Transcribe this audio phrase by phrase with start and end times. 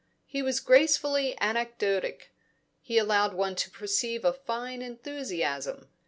[0.25, 2.31] He was gracefully anecdotic;
[2.81, 5.89] he allowed one to perceive a fine enthusiasm.